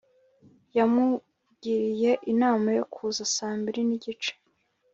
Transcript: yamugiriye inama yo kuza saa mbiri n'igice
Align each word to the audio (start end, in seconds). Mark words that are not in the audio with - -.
yamugiriye 0.77 2.11
inama 2.33 2.67
yo 2.77 2.83
kuza 2.93 3.23
saa 3.35 3.55
mbiri 3.59 3.81
n'igice 3.87 4.31